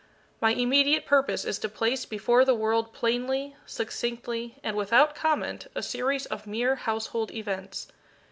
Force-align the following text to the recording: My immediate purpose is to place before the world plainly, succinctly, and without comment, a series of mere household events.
My 0.41 0.53
immediate 0.53 1.05
purpose 1.05 1.45
is 1.45 1.59
to 1.59 1.69
place 1.69 2.05
before 2.07 2.43
the 2.43 2.55
world 2.55 2.91
plainly, 2.91 3.55
succinctly, 3.67 4.55
and 4.63 4.75
without 4.75 5.13
comment, 5.13 5.67
a 5.75 5.83
series 5.83 6.25
of 6.25 6.47
mere 6.47 6.73
household 6.75 7.29
events. 7.31 7.87